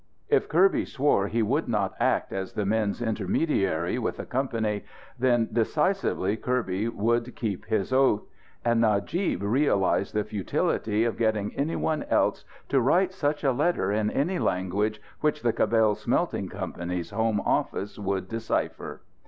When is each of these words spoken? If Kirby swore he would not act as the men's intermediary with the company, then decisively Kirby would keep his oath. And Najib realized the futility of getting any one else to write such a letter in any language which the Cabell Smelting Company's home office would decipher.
If 0.29 0.49
Kirby 0.49 0.85
swore 0.85 1.27
he 1.27 1.43
would 1.43 1.67
not 1.67 1.93
act 1.99 2.33
as 2.33 2.53
the 2.53 2.65
men's 2.65 3.03
intermediary 3.03 3.99
with 3.99 4.17
the 4.17 4.25
company, 4.25 4.83
then 5.19 5.47
decisively 5.53 6.37
Kirby 6.37 6.87
would 6.87 7.35
keep 7.35 7.65
his 7.67 7.93
oath. 7.93 8.23
And 8.65 8.81
Najib 8.81 9.43
realized 9.43 10.15
the 10.15 10.23
futility 10.23 11.03
of 11.03 11.17
getting 11.19 11.55
any 11.55 11.75
one 11.75 12.01
else 12.09 12.43
to 12.69 12.81
write 12.81 13.13
such 13.13 13.43
a 13.43 13.51
letter 13.51 13.91
in 13.91 14.09
any 14.09 14.39
language 14.39 14.99
which 15.19 15.43
the 15.43 15.53
Cabell 15.53 15.93
Smelting 15.93 16.49
Company's 16.49 17.11
home 17.11 17.39
office 17.39 17.99
would 17.99 18.27
decipher. 18.27 19.01